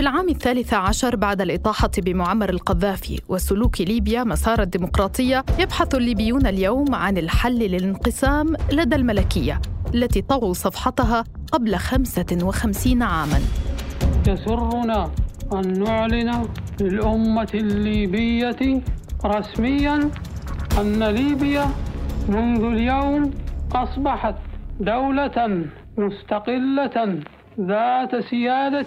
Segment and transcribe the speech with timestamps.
[0.00, 6.94] في العام الثالث عشر بعد الإطاحة بمعمر القذافي وسلوك ليبيا مسار الديمقراطية يبحث الليبيون اليوم
[6.94, 9.60] عن الحل للانقسام لدى الملكية
[9.94, 13.40] التي طووا صفحتها قبل 55 عاماً.
[14.28, 15.10] يسرنا
[15.52, 16.48] أن نعلن
[16.80, 18.82] للأمة الليبية
[19.24, 20.10] رسميا
[20.80, 21.66] أن ليبيا
[22.28, 23.30] منذ اليوم
[23.72, 24.34] أصبحت
[24.80, 25.64] دولة
[25.98, 27.20] مستقلة
[27.60, 28.86] ذات سيادة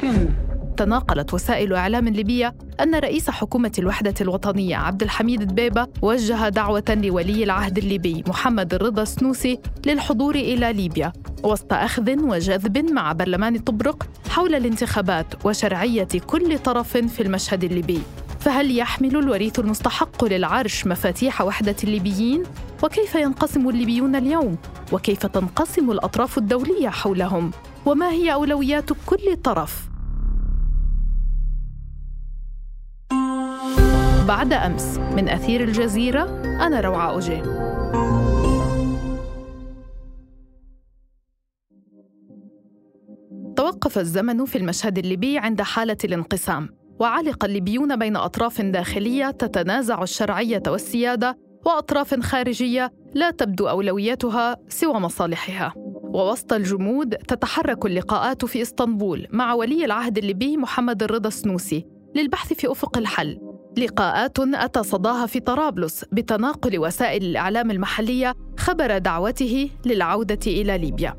[0.78, 7.44] تناقلت وسائل إعلام ليبية أن رئيس حكومة الوحدة الوطنية عبد الحميد دبيبة وجه دعوة لولي
[7.44, 14.56] العهد الليبي محمد الرضا السنوسي للحضور إلى ليبيا وسط أخذ وجذب مع برلمان طبرق حول
[14.56, 18.02] الانتخابات وشرعية كل طرف في المشهد الليبي
[18.40, 22.44] فهل يحمل الوريث المستحق للعرش مفاتيح وحدة الليبيين؟
[22.84, 24.58] وكيف ينقسم الليبيون اليوم؟
[24.92, 27.52] وكيف تنقسم الأطراف الدولية حولهم؟
[27.86, 29.93] وما هي أولويات كل طرف؟
[34.34, 34.98] بعد أمس.
[34.98, 37.42] من أثير الجزيرة أنا روعة أوجي.
[43.56, 50.64] توقف الزمن في المشهد الليبي عند حالة الانقسام وعلق الليبيون بين أطراف داخلية تتنازع الشرعية
[50.68, 55.74] والسيادة وأطراف خارجية لا تبدو أولوياتها سوى مصالحها.
[56.04, 62.72] ووسط الجمود تتحرك اللقاءات في إسطنبول مع ولي العهد الليبي محمد الرضا السنوسي للبحث في
[62.72, 63.53] أفق الحل.
[63.78, 71.16] لقاءات صداها في طرابلس بتناقل وسائل الإعلام المحلية خبر دعوته للعودة إلى ليبيا.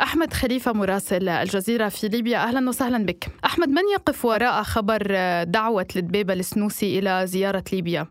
[0.00, 3.26] أحمد خليفة مراسل الجزيرة في ليبيا أهلا وسهلا بك.
[3.44, 5.02] أحمد من يقف وراء خبر
[5.42, 8.06] دعوة لدبيبة السنوسي إلى زيارة ليبيا؟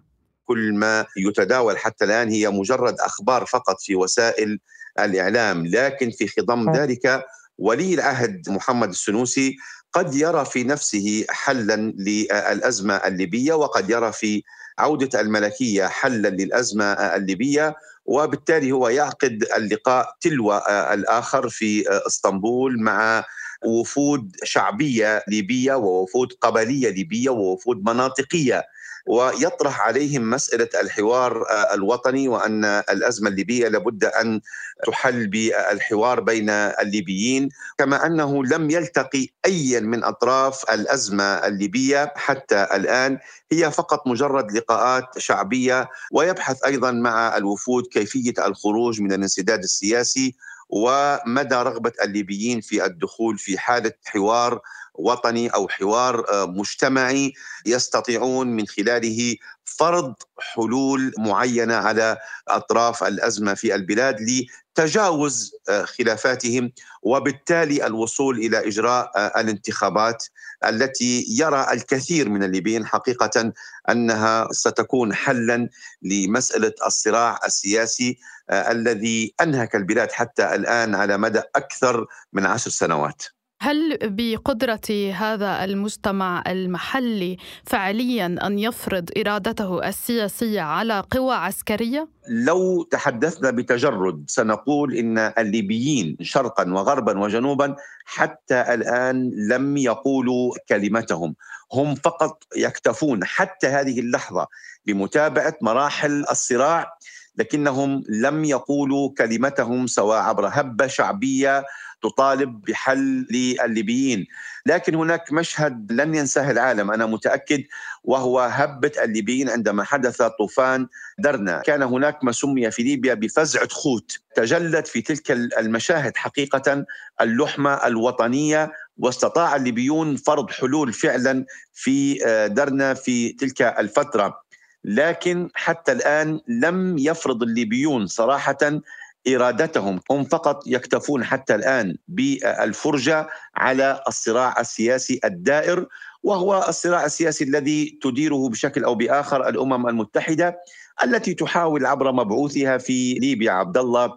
[0.46, 4.60] كل ما يتداول حتى الآن هي مجرد أخبار فقط في وسائل
[5.00, 7.24] الإعلام لكن في خضم ذلك
[7.58, 9.56] ولي العهد محمد السنوسي
[9.94, 14.44] قد يرى في نفسه حلا للأزمة الليبية وقد يرى في
[14.80, 23.24] عودة الملكية حلا للأزمة الليبية وبالتالي هو يعقد اللقاء تلو الآخر في إسطنبول مع
[23.66, 28.64] وفود شعبية ليبية ووفود قبلية ليبية ووفود مناطقية
[29.06, 34.42] ويطرح عليهم مسألة الحوار آه، الوطني وأن الأزمة الليبية لابد أن
[34.88, 43.20] تحل بالحوار بين الليبيين كما أنه لم يلتقي أي من أطراف الأزمة الليبية حتى الآن.
[43.52, 50.36] هي فقط مجرد لقاءات شعبية ويبحث أيضا مع الوفود كيفية الخروج من الانسداد السياسي
[50.70, 54.62] ومدى رغبة الليبيين في الدخول في حالة حوار
[54.96, 57.34] وطني أو حوار آه، مجتمعي
[57.66, 62.18] يستطيعون من خلاله فرض حلول معينة على
[62.48, 66.72] أطراف الأزمة في البلاد لتجاوز آه، خلافاتهم
[67.04, 70.26] وبالتالي الوصول إلى إجراء آه، الانتخابات
[70.66, 73.54] التي يرى الكثير من الليبيين حقيقة
[73.90, 75.70] أنها ستكون حلا
[76.02, 78.18] لمسألة الصراع السياسي
[78.52, 83.24] الذي أنهك البلاد حتى الآن على مدى أكثر من عشر سنوات.
[83.64, 93.52] هل بقدرة هذا المجتمع المحلي فعليا أن يفرض إرادته السياسية على قوى عسكرية؟ لو تحدثنا
[93.52, 97.76] بتجرد سنقول إن الليبيين شرقا وغربا وجنوبا
[98.06, 101.36] حتى الآن لم يقولوا كلمتهم
[101.74, 104.48] هم فقط يكتفون حتى هذه اللحظة
[104.86, 106.98] بمتابعة مراحل الصراع
[107.38, 111.64] لكنهم لم يقولوا كلمتهم سواء عبر هبة شعبية
[112.04, 114.28] تطالب بحل للليبيين.
[114.66, 117.64] لكن هناك مشهد لن ينساه العالم أنا متأكد
[118.04, 120.88] وهو هبة الليبيين عندما حدث طوفان
[121.20, 121.62] درنا.
[121.62, 126.86] كان هناك ما سمي في ليبيا بفزعة خوت تجلت في تلك المشاهد حقيقة
[127.22, 134.44] اللحمة الوطنية واستطاع الليبيون فرض حلول فعلا في آه، درنا في تلك الفترة.
[134.84, 138.82] لكن حتى الآن لم يفرض الليبيون صراحة
[139.28, 145.88] إرادتهم هم فقط يكتفون حتى الآن بالفرجة على الصراع السياسي الدائر
[146.24, 150.58] وهو الصراع السياسي الذي تديره بشكل أو بآخر الأمم المتحدة
[151.04, 153.52] التي تحاول عبر مبعوثها في ليبيا.
[153.52, 154.14] عبد الله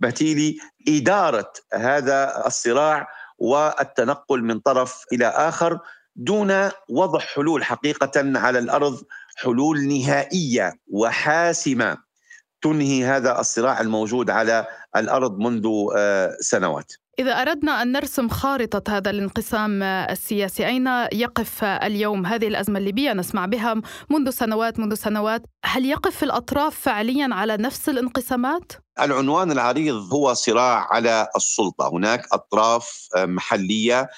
[0.00, 0.58] بتيلي
[0.88, 3.08] إدارة هذا الصراع
[3.38, 5.78] والتنقل من طرف إلى آخر
[6.16, 9.02] دون وضع حلول حقيقة على الأرض
[9.36, 12.07] حلول نهائية وحاسمة.
[12.62, 14.66] تنهي هذا الصراع الموجود على
[14.96, 15.68] الأرض منذ
[16.40, 16.92] سنوات.
[17.18, 23.46] إذا أردنا أن نرسم خارطة هذا الانقسام السياسي أين يقف اليوم هذه الأزمة الليبية نسمع
[23.46, 23.74] بها
[24.10, 30.86] منذ سنوات منذ سنوات هل يقف الأطراف فعليا على نفس الانقسامات؟ العنوان العريض هو صراع
[30.90, 34.08] على السلطة هناك أطراف محلية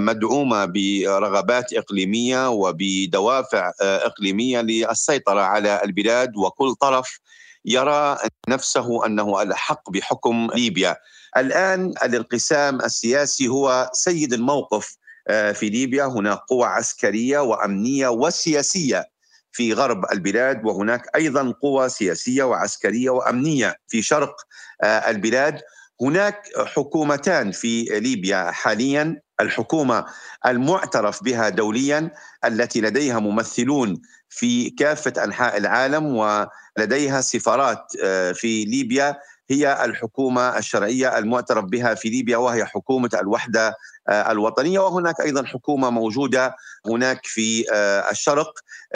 [0.00, 7.18] مدعومة برغبات إقليمية وبدوافع إقليمية للسيطرة على البلاد وكل طرف
[7.64, 8.18] يرى
[8.48, 10.96] نفسه أنه الحق بحكم ليبيا.
[11.36, 14.96] الآن الانقسام السياسي هو سيد الموقف
[15.28, 16.04] آه، في ليبيا.
[16.04, 19.04] هناك قوى عسكرية وأمنية وسياسية
[19.52, 24.34] في غرب البلاد وهناك أيضا قوى سياسية وعسكرية وأمنية في شرق
[24.82, 25.60] آه، البلاد.
[26.02, 29.20] هناك حكومتان في ليبيا حاليا.
[29.40, 30.04] الحكومة
[30.46, 32.10] المعترف بها دوليا
[32.44, 39.16] التي لديها ممثلون في كافة أنحاء العالم ولديها سفارات آه، في ليبيا.
[39.50, 43.74] هي الحكومة الشرعية المعترف بها في ليبيا وهي حكومة الوحدة
[44.08, 44.78] آه، الوطنية.
[44.78, 46.56] وهناك أيضا حكومة موجودة
[46.86, 48.52] هناك في آه، الشرق.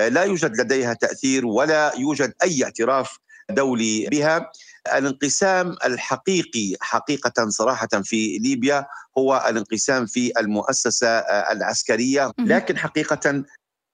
[0.08, 3.18] لا يوجد لديها تأثير ولا يوجد أي اعتراف
[3.50, 4.50] دولي بها.
[4.94, 8.86] الانقسام الحقيقي حقيقة صراحة في ليبيا
[9.18, 12.32] هو الانقسام في المؤسسة العسكرية.
[12.38, 13.44] لكن حقيقة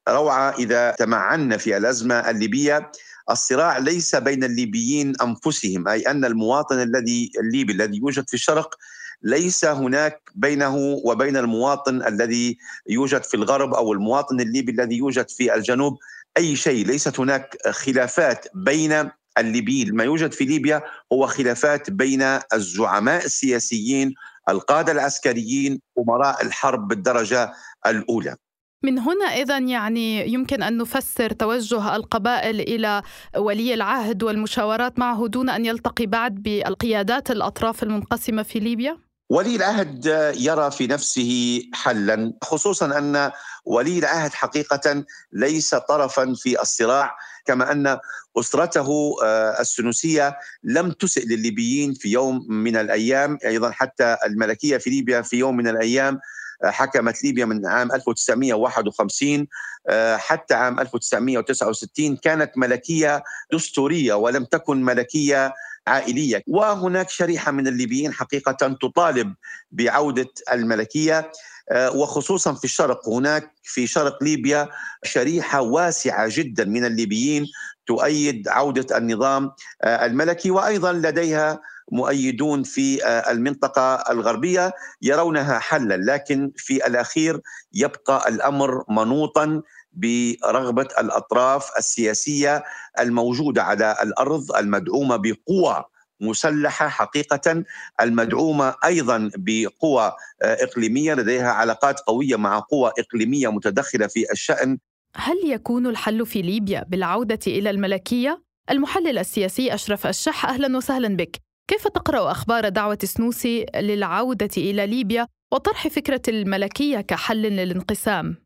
[0.09, 2.93] روعة إذا تمعنا في الأزمة الليبية.
[3.31, 8.75] الصراع ليس بين الليبيين أنفسهم أي أن المواطن الذي الليبي الذي يوجد في الشرق
[9.23, 12.59] ليس هناك بينه وبين المواطن الذي
[12.89, 15.99] يوجد في الغرب أو المواطن الليبي الذي يوجد في الجنوب.
[16.37, 20.83] أي شيء ليست هناك خلافات بين الليبيين ما يوجد في ليبيا
[21.13, 22.23] هو خلافات بين
[22.55, 24.15] الزعماء السياسيين
[24.49, 27.53] القادة العسكريين أمراء الحرب بالدرجة
[27.87, 28.37] الأولى.
[28.83, 33.03] من هنا إذا يعني يمكن أن نفسر توجه القبائل إلى
[33.37, 38.99] ولي العهد والمشاورات معه دون أن يلتقي بعد بالقيادات الأطراف المنقسمة في ليبيا؟
[39.31, 40.07] ولي العهد
[40.37, 43.31] يرى في نفسه حلا خصوصا أن
[43.65, 47.17] ولي العهد حقيقة ليس طرفا في الصراع
[47.47, 47.99] كما أن
[48.39, 55.23] أسرته آه، السنوسية لم تسئ للليبيين في يوم من الأيام أيضا حتى الملكية في ليبيا
[55.23, 56.21] في يوم من الأيام
[56.65, 59.47] حكمت ليبيا من عام 1951
[59.89, 63.23] آه، حتى عام 1969 كانت ملكية
[63.53, 65.55] دستورية ولم تكن ملكية
[65.87, 66.43] عائلية.
[66.47, 69.35] وهناك شريحة من الليبيين حقيقة تطالب
[69.71, 71.33] بعودة الملكية
[71.71, 73.09] آه، وخصوصا في الشرق.
[73.09, 74.69] هناك في شرق ليبيا
[75.05, 77.47] شريحة واسعة جدا من الليبيين
[77.87, 79.53] تؤيد عودة النظام
[79.83, 81.61] آه، الملكي وأيضا لديها
[81.91, 84.73] مؤيدون في آه، المنطقة الغربية
[85.03, 87.41] يرونها حلا لكن في الأخير
[87.73, 92.65] يبقى الأمر منوطا برغبة الأطراف السياسية
[93.01, 95.85] الموجودة على الأرض المدعومة بقوى
[96.21, 97.65] مسلحة حقيقة
[98.01, 100.13] المدعومة أيضا بقوى
[100.43, 104.79] آه، إقليمية لديها علاقات قوية مع قوى إقليمية متدخلة في الشأن
[105.17, 111.50] هل يكون الحل في ليبيا بالعودة إلى الملكية؟ المحلل السياسي أشرف الشح أهلا وسهلا بك.
[111.71, 118.37] كيف تقرأ أخبار دعوة سنوسي للعودة إلى ليبيا وطرح فكرة الملكية كحل للانقسام؟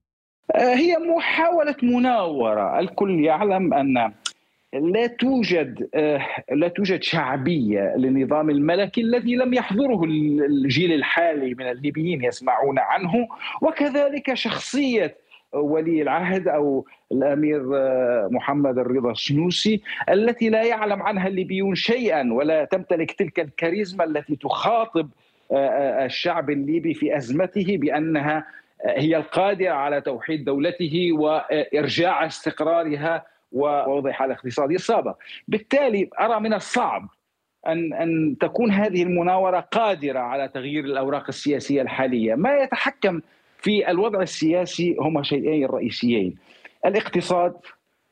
[0.55, 4.13] آه، هي محاولة مناورة، الكل يعلم أن
[4.75, 6.21] لا توجد آه،
[6.53, 13.29] لا توجد شعبية للنظام الملكي الذي لم يحضره الجيل الحالي من الليبيين يسمعون عنه
[13.63, 15.17] وكذلك شخصية
[15.55, 22.65] ولي العهد أو الأمير آه، محمد الرضا السنوسي التي لا يعلم عنها الليبيون شيئا ولا
[22.65, 25.09] تمتلك تلك الكاريزما التي تخاطب
[25.53, 28.47] الشعب الليبي في أزمته بأنها
[28.87, 35.15] هي القادرة على توحيد دولته وإرجاع استقرارها ووضع حاله اقتصاديه صعبه،
[35.49, 37.09] بالتالي أرى من الصعب
[37.67, 43.21] أن أن تكون هذه المناورة قادرة على تغيير الأوراق السياسية الحالية، ما يتحكم
[43.59, 46.35] في الوضع السياسي هما شيئين رئيسيين.
[46.87, 47.55] الاقتصاد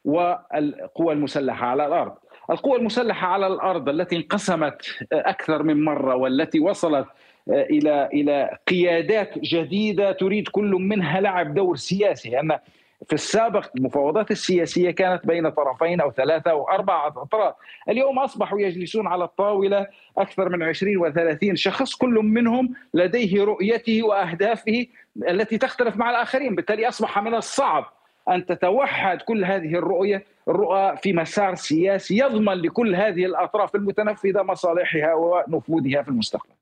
[0.05, 2.13] والقوى المسلحة على الأرض.
[2.51, 7.07] القوى المسلحة على الأرض التي انقسمت أكثر من مرة والتي وصلت
[7.49, 12.41] إلى إلى قيادات جديدة تريد كل منها لعب دور سياسي.
[12.41, 12.59] ان
[13.07, 17.55] في السابق المفاوضات السياسية كانت بين طرفين أو ثلاثة أو أربعة أطراف،
[17.89, 19.87] اليوم أصبحوا يجلسون على الطاولة
[20.19, 24.87] أكثر من 20 و30 شخص كل منهم لديه رؤيته وأهدافه
[25.29, 27.85] التي تختلف مع الآخرين، بالتالي أصبح من الصعب
[28.29, 35.15] أن تتوحد كل هذه الرؤية الرؤى في مسار سياسي يضمن لكل هذه الأطراف المتنفذة مصالحها
[35.15, 36.53] ونفوذها في المستقبل.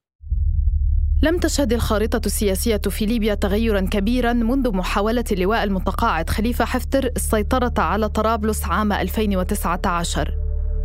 [1.23, 7.73] لم تشهد الخارطة السياسية في ليبيا تغيرا كبيرا منذ محاولة اللواء المتقاعد خليفة حفتر السيطرة
[7.79, 10.35] على طرابلس عام 2019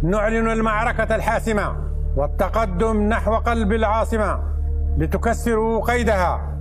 [0.04, 1.76] نعلن المعركة الحاسمة
[2.18, 4.44] والتقدم نحو قلب العاصمة
[4.98, 6.55] لتكسروا قيدها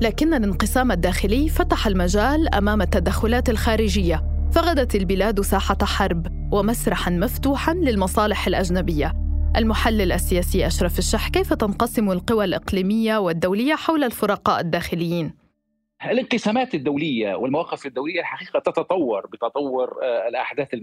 [0.00, 8.46] لكن الانقسام الداخلي فتح المجال أمام التدخلات الخارجية فغدت البلاد ساحة حرب ومسرحا مفتوحا للمصالح
[8.46, 9.12] الأجنبية.
[9.56, 15.34] المحلل السياسي أشرف الشح كيف تنقسم القوى الإقليمية والدولية حول الفرقاء الداخليين؟
[16.04, 20.74] الانقسامات الدولية والمواقف الدولية الحقيقة تتطور بتطور آه، الأحداث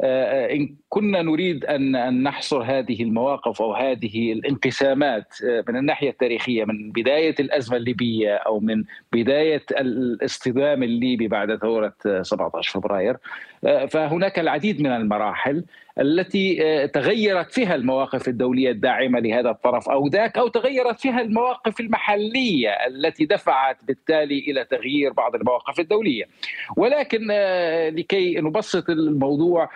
[0.00, 5.34] آه، آه، إن كنا نريد ان نحصر هذه المواقف أو هذه الانقسامات
[5.68, 12.80] من الناحية التاريخية من بداية الأزمة الليبية أو من بداية الاصطدام الليبي بعد ثورة 17
[12.80, 13.16] فبراير
[13.88, 15.64] فهناك العديد من المراحل
[16.00, 22.70] التي تغيرت فيها المواقف الدولية الداعمة لهذا الطرف أو ذاك أو تغيرت فيها المواقف المحلية
[22.86, 26.24] التي دفعت بالتالي إلى تغيير بعض المواقف الدولية.
[26.76, 29.68] ولكن آه، لكي نبسط الموضوع آه،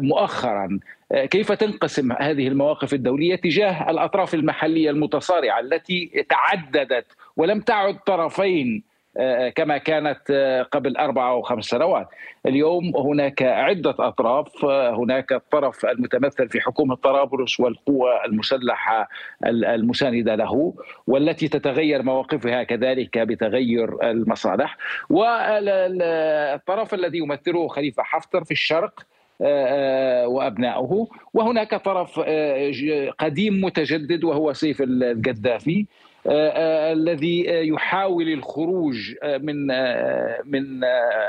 [0.00, 0.78] مؤخرا.
[1.12, 8.90] آه، كيف تنقسم هذه المواقف الدولية تجاه الأطراف المحلية المتصارعة التي تعددت ولم تعد طرفين
[9.16, 12.08] آه، كما كانت آه، قبل أربع أو خمس سنوات؟
[12.46, 19.08] اليوم هناك عدة أطراف آه، هناك الطرف المتمثل في حكومة طرابلس والقوى المسلحة
[19.44, 20.74] المساندة له
[21.06, 24.76] والتي تتغير مواقفها كذلك بتغير المصالح.
[25.10, 29.00] والطرف الذي يمثله خليفة حفتر في الشرق
[30.26, 32.20] وأبنائه وهناك طرف
[33.18, 35.86] قديم متجدد وهو سيف القذافي
[36.26, 39.66] آه، آه، الذي يحاول الخروج آه، من
[40.44, 40.80] من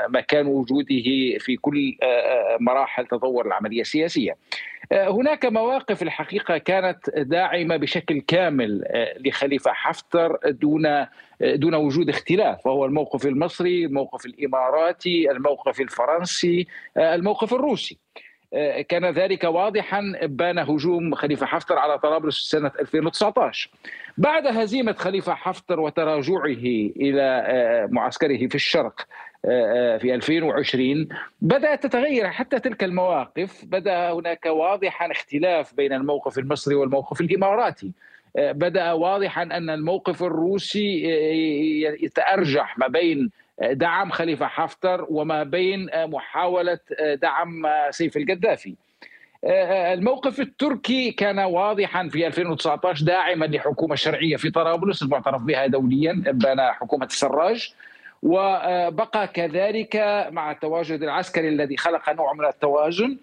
[0.08, 1.02] مكان وجوده
[1.38, 1.96] في كل
[2.60, 4.36] مراحل تطور العملية السياسية.
[4.92, 8.84] هناك مواقف الحقيقة كانت داعمة بشكل كامل
[9.26, 11.06] لخليفة حفتر دون
[11.40, 17.98] دون وجود اختلاف وهو الموقف المصري، الموقف الإماراتي، الموقف الفرنسي، الموقف الروسي.
[18.88, 23.70] كان ذلك واضحا بان هجوم خليفة حفتر على طرابلس سنة 2019
[24.18, 31.08] بعد هزيمة خليفة حفتر وتراجعه إلى آه، معسكره في الشرق آه، آه، في 2020
[31.40, 37.92] بدأت تتغير حتى تلك المواقف بدأ هناك واضحا اختلاف بين الموقف المصري والموقف الإماراتي.
[38.36, 41.04] بدأ واضحا أن الموقف الروسي
[42.02, 43.30] يتأرجح ما بين
[43.62, 46.78] دعم خليفة حفتر وما بين محاولة
[47.14, 48.74] دعم سيف القذافي.
[49.94, 56.60] الموقف التركي كان واضحا في 2019 داعما لحكومة شرعية في طرابلس المعترف بها دوليا بان
[56.60, 57.74] حكومة السراج.
[58.22, 59.96] وبقى كذلك
[60.30, 63.18] مع التواجد العسكري الذي خلق نوع من التوازن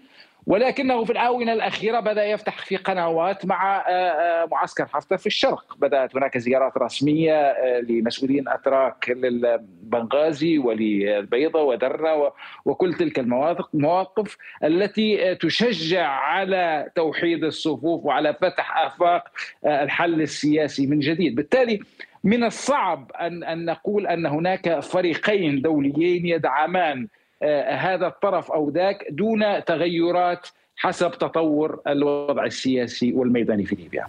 [0.49, 5.77] ولكنه في الآونة الأخيرة بدأ يفتح في قنوات مع آه، آه، معسكر حفتر في الشرق.
[5.77, 12.33] بدأت هناك زيارات رسمية آه، لمسؤولين أتراك للبنغازي وللبيضة ودرة
[12.65, 19.23] وكل تلك المواقف التي تشجع على توحيد الصفوف وعلى فتح آفاق
[19.65, 21.35] الحل السياسي من جديد.
[21.35, 21.79] بالتالي
[22.23, 27.07] من الصعب أن, أن نقول أن هناك فريقين دوليين يدعمان
[27.69, 34.05] هذا الطرف أو ذاك دون تغيرات حسب تطور الوضع السياسي والميداني في ليبيا.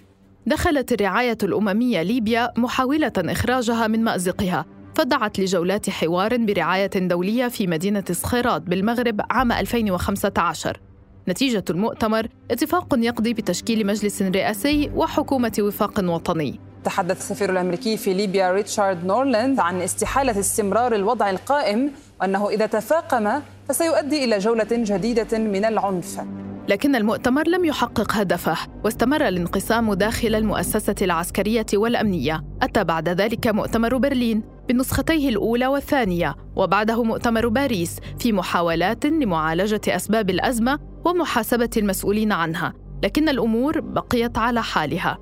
[0.47, 8.05] دخلت الرعاية الأممية ليبيا محاولة إخراجها من مأزقها فدعت لجولات حوار برعاية دولية في مدينة
[8.11, 10.81] صخيرات بالمغرب عام 2015
[11.29, 18.53] نتيجة المؤتمر اتفاق يقضي بتشكيل مجلس رئاسي وحكومة وفاق وطني تحدث السفير الأمريكي في ليبيا
[18.53, 25.65] ريتشارد نورلاند عن استحالة استمرار الوضع القائم وأنه إذا تفاقم فسيؤدي إلى جولة جديدة من
[25.65, 26.21] العنف.
[26.69, 32.45] لكن المؤتمر لم يحقق هدفه واستمر الانقسام داخل المؤسسة العسكرية والأمنية.
[32.63, 40.31] أتى بعد ذلك مؤتمر برلين بنسختيه الأولى والثانية وبعده مؤتمر باريس في محاولات لمعالجة أسباب
[40.31, 42.73] الأزمة ومحاسبة المسؤولين عنها.
[43.05, 45.19] لكن الأمور بقيت على حالها.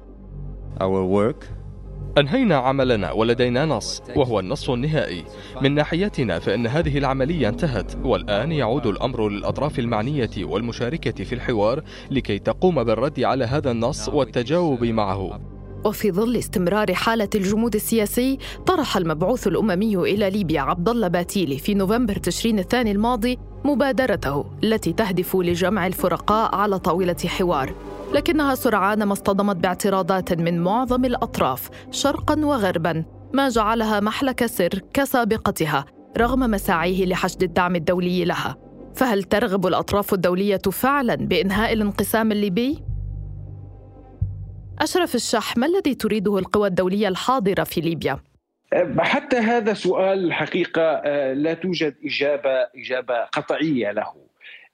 [0.81, 1.58] Our work
[2.19, 5.25] أنهينا عملنا ولدينا نص وهو النص النهائي.
[5.62, 12.38] من ناحيتنا فإن هذه العملية انتهت والآن يعود الأمر للأطراف المعنية والمشاركة في الحوار لكي
[12.38, 15.41] تقوم بالرد على هذا النص والتجاوب معه.
[15.85, 21.75] وفي ظل استمرار حالة الجمود السياسي طرح المبعوث الأممي إلى ليبيا عبد الله باتيلي في
[21.75, 27.75] نوفمبر تشرين الثاني الماضي مبادرته التي تهدف لجمع الفرقاء على طاولة حوار.
[28.15, 35.85] لكنها سرعان ما اصطدمت باعتراضات من معظم الأطراف شرقا وغربا ما جعلها محلك سر كسابقتها
[36.19, 38.57] رغم مساعيه لحشد الدعم الدولي لها
[38.95, 42.85] فهل ترغب الأطراف الدولية فعلا بإنهاء الانقسام الليبي؟
[44.79, 48.19] أشرف الشح ما الذي تريده القوى الدولية الحاضرة في ليبيا؟
[48.99, 54.28] حتى هذا سؤال الحقيقة لا توجد إجابة إجابة قطعية له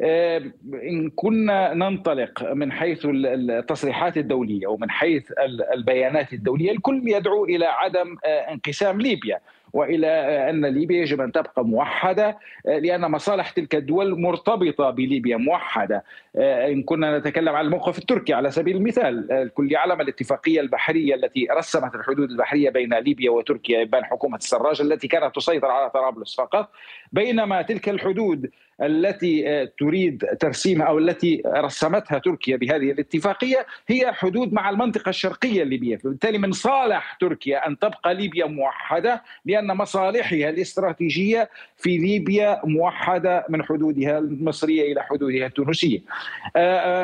[0.05, 5.33] إن كنا ننطلق من حيث التصريحات الدولية ومن حيث
[5.75, 9.41] البيانات الدولية الكل يدعو إلى عدم انقسام ليبيا
[9.73, 10.07] وإلى
[10.51, 16.05] أن ليبيا يجب أن تبقى موحدة لأن مصالح تلك الدول مرتبطة بليبيا موحدة.
[16.37, 21.95] إن كنا نتكلم عن الموقف التركي على سبيل المثال الكل يعلم الاتفاقية البحرية التي رسمت
[21.95, 26.71] الحدود البحرية بين ليبيا وتركيا ابان حكومة السراج التي كانت تسيطر على طرابلس فقط.
[27.13, 28.51] بينما تلك الحدود
[28.83, 35.97] التي تريد ترسيمها أو التي رسمتها تركيا بهذه الاتفاقية هي حدود مع المنطقة الشرقية الليبية،
[35.97, 43.62] فبالتالي من صالح تركيا أن تبقى ليبيا موحدة لأن مصالحها الاستراتيجية في ليبيا موحدة من
[43.62, 46.00] حدودها المصرية إلى حدودها التونسية.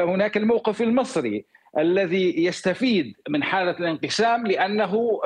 [0.02, 1.44] هناك الموقف المصري
[1.78, 5.20] الذي يستفيد من حالة الانقسام لأنه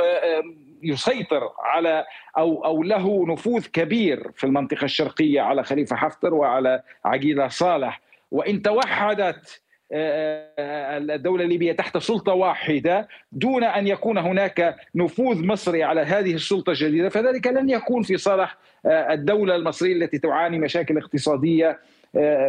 [0.84, 2.04] يسيطر على
[2.38, 8.00] أو أو له نفوذ كبير في المنطقة الشرقية على خليفة حفتر وعلى عقيله صالح.
[8.30, 9.60] وإن توحدت
[9.92, 17.08] الدولة الليبية تحت سلطة واحدة دون أن يكون هناك نفوذ مصري على هذه السلطة الجديدة
[17.08, 21.78] فذلك لن يكون في صالح الدولة المصرية التي تعاني مشاكل اقتصادية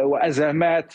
[0.02, 0.94] وأزمات.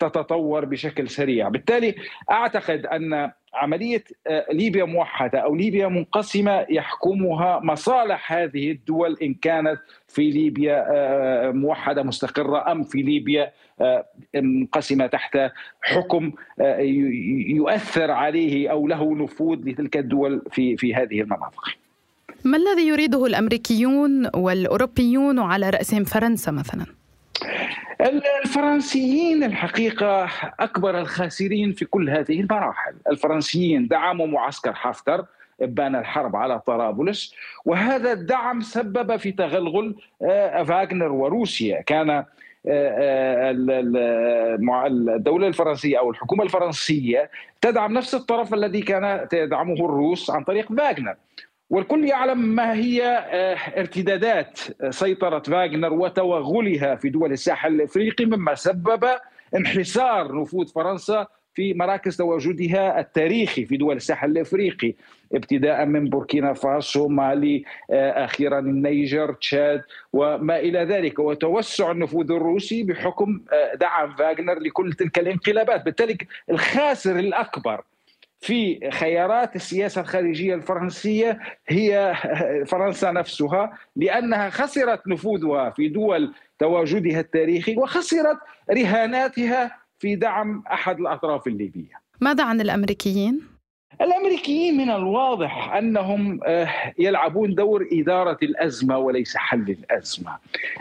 [0.00, 1.94] تتطور بشكل سريع بالتالي
[2.30, 4.04] أعتقد أن عملية
[4.52, 10.86] ليبيا موحدة أو ليبيا منقسمة يحكمها مصالح هذه الدول إن كانت في ليبيا
[11.50, 13.52] موحدة مستقرة أم في ليبيا
[14.34, 15.38] منقسمة تحت
[15.82, 16.32] حكم
[17.48, 21.68] يؤثر عليه أو له نفوذ لتلك الدول في في هذه المناطق
[22.44, 26.86] ما الذي يريده الأمريكيون والأوروبيون وعلى رأسهم فرنسا مثلاً؟
[28.02, 30.28] الفرنسيين الحقيقة
[30.60, 32.94] أكبر الخاسرين في كل هذه المراحل.
[33.10, 35.24] الفرنسيين دعموا معسكر حفتر
[35.60, 39.94] إبان الحرب على طرابلس وهذا الدعم سبب في تغلغل
[40.66, 41.80] فاغنر وروسيا.
[41.80, 42.24] كان
[44.86, 47.30] الدولة الفرنسية أو الحكومة الفرنسية
[47.60, 51.14] تدعم نفس الطرف الذي كان تدعمه الروس عن طريق فاغنر.
[51.70, 53.02] والكل يعلم ما هي
[53.78, 59.04] ارتدادات سيطرة فاغنر وتوغلها في دول الساحل الإفريقي مما سبب
[59.56, 64.94] انحسار نفوذ فرنسا في مراكز تواجدها التاريخي في دول الساحل الإفريقي
[65.34, 71.18] ابتداء من بوركينا فاسو مالي أخيرا النيجر تشاد وما إلى ذلك.
[71.18, 73.40] وتوسع النفوذ الروسي بحكم
[73.80, 76.18] دعم فاغنر لكل تلك الانقلابات بالتالي
[76.50, 77.84] الخاسر الأكبر
[78.42, 82.14] في خيارات السياسة الخارجية الفرنسية هي
[82.66, 88.38] فرنسا نفسها لأنها خسرت نفوذها في دول تواجدها التاريخي وخسرت
[88.70, 92.02] رهاناتها في دعم أحد الأطراف الليبية.
[92.20, 93.40] ماذا عن الأمريكيين؟
[94.00, 96.40] الأمريكيين من الواضح أنهم
[96.98, 100.36] يلعبون دور إدارة الأزمة وليس حل الأزمة.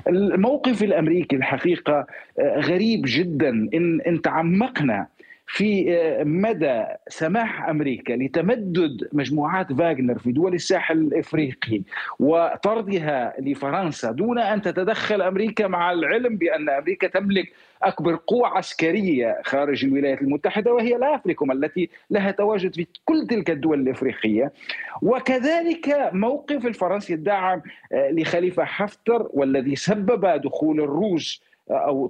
[0.08, 2.08] الموقف الأمريكي الحقيقة
[2.39, 5.08] غريب جدا إن إن تعمقنا
[5.54, 5.86] في
[6.26, 11.82] مدى سماح أمريكا لتمدد مجموعات فاغنر في دول الساحل الإفريقي
[12.20, 19.86] وطردها لفرنسا دون أن تتدخل أمريكا مع العلم بأن أمريكا تملك أكبر قوة عسكرية خارج
[19.86, 24.52] الولايات المتحدة وهي الأفريكوم التي لها تواجد في كل تلك الدول الإفريقية.
[25.02, 27.62] وكذلك موقف الفرنسي الداعم
[27.92, 32.08] لخليفة حفتر والذي سبب دخول الروس أو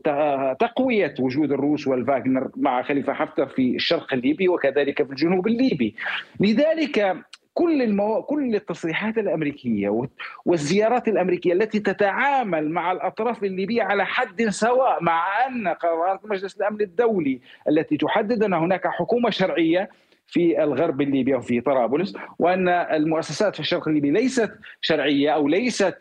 [0.59, 5.95] تقوية وجود الروس والفاغنر مع خليفة حفتر في الشرق الليبي وكذلك في الجنوب الليبي.
[6.39, 7.17] لذلك
[7.53, 8.21] كل المو...
[8.21, 10.07] كل التصريحات الأمريكية
[10.45, 16.81] والزيارات الأمريكية التي تتعامل مع الأطراف الليبية على حد سواء مع أن قرارات مجلس الأمن
[16.81, 19.89] الدولي التي تحدد أن هناك حكومة شرعية
[20.27, 25.97] في الغرب الليبي وفي طرابلس وأن المؤسسات في الشرق الليبي ليست شرعية أو ليست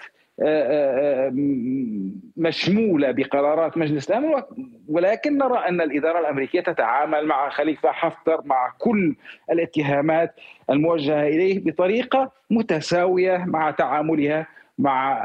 [2.37, 4.43] مشمولة بقرارات مجلس الأمن
[4.89, 9.15] ولكن نرى أن الإدارة الأمريكية تتعامل مع خليفة حفتر مع كل
[9.51, 10.35] الاتهامات
[10.71, 14.47] الموجهة إليه بطريقة متساوية مع تعاملها
[14.79, 15.21] مع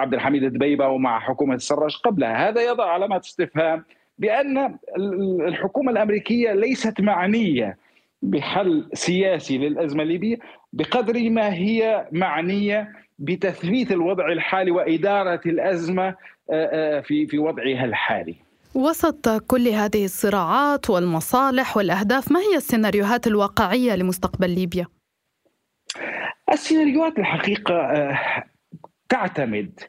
[0.00, 2.48] عبد الحميد الدبيبة ومع حكومة السراج قبلها.
[2.48, 3.84] هذا يضع علامات استفهام
[4.18, 4.76] بأن
[5.46, 7.76] الحكومة الأمريكية ليست معنية
[8.22, 10.36] بحل سياسي للأزمة الليبية
[10.72, 16.14] بقدر ما هي معنية بتثبيت الوضع الحالي وإدارة الأزمة
[17.02, 18.34] في في وضعها الحالي.
[18.74, 24.86] وسط كل هذه الصراعات والمصالح والأهداف، ما هي السيناريوهات الواقعية لمستقبل ليبيا؟
[26.52, 27.92] السيناريوهات الحقيقة
[29.08, 29.80] تعتمد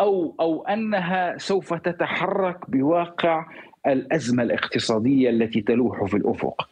[0.00, 3.46] أو أو أنها سوف تتحرك بواقع
[3.86, 6.68] الأزمة الاقتصادية التي تلوح في الأفق.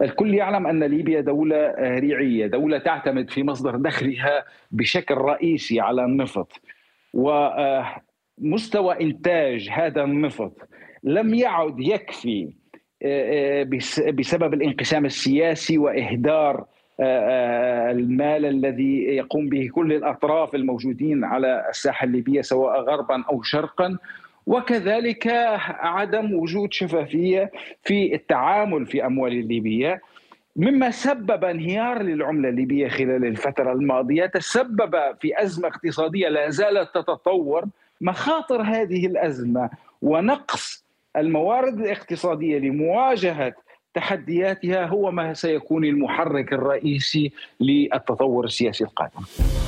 [0.00, 6.52] الكل يعلم أن ليبيا دولة ريعية، دولة تعتمد في مصدر دخلها بشكل رئيسي على النفط.
[7.14, 7.48] و
[8.38, 10.68] مستوى إنتاج هذا النفط
[11.04, 12.52] لم يعد يكفي
[14.12, 16.64] بسبب الانقسام السياسي وإهدار
[17.90, 23.98] المال الذي يقوم به كل الأطراف الموجودين على الساحة الليبية سواء غربا أو شرقا
[24.46, 25.26] وكذلك
[25.80, 27.52] عدم وجود شفافية
[27.82, 30.02] في التعامل في أموال الليبية.
[30.56, 37.64] مما سبب انهيار للعملة الليبية خلال الفترة الماضية تسبب في أزمة اقتصادية لا زالت تتطور.
[38.00, 39.70] مخاطر هذه الأزمة
[40.02, 40.84] ونقص
[41.16, 43.54] الموارد الاقتصادية لمواجهة
[43.94, 49.20] تحدياتها هو ما سيكون المحرك الرئيسي للتطور السياسي القادم.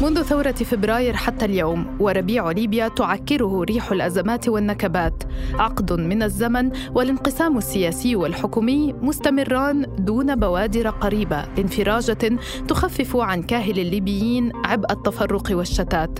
[0.02, 7.58] منذ ثورة فبراير حتى اليوم وربيع ليبيا تعكره ريح الأزمات والنكبات، عقد من الزمن والانقسام
[7.58, 16.18] السياسي والحكومي مستمران دون بوادر قريبة لانفراجة تخفف عن كاهل الليبيين عبء التفرق والشتات.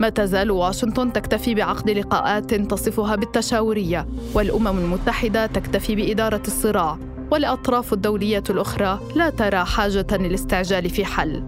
[0.00, 6.98] ما تزال واشنطن تكتفي بعقد لقاءات تصفها بالتشاورية والأمم المتحدة تكتفي بإدارة الصراع
[7.30, 11.44] والأطراف الدولية الأخرى لا ترى حاجة للاستعجال في حل.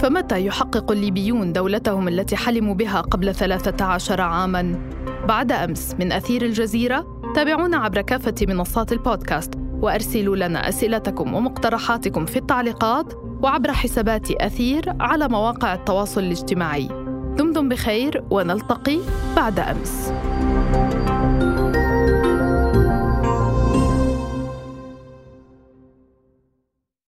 [0.00, 4.92] فمتى يحقق الليبيون دولتهم التي حلموا بها قبل 13 عاما؟
[5.28, 12.36] بعد أمس من أثير الجزيرة تابعونا عبر كافة منصات البودكاست وأرسلوا لنا أسئلتكم ومقترحاتكم في
[12.36, 16.88] التعليقات وعبر حسابات أثير على مواقع التواصل الاجتماعي.
[17.36, 18.98] دمتم بخير ونلتقي
[19.36, 20.12] بعد أمس.